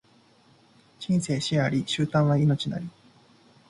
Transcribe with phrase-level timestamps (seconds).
[0.99, 2.89] 人生死あり、終端は命なり